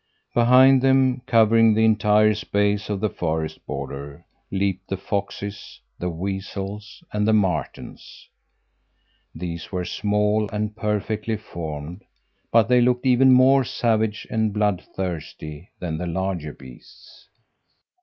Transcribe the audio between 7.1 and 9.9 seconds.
and the martens. These were